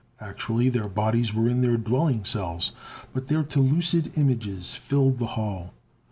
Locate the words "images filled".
4.17-5.19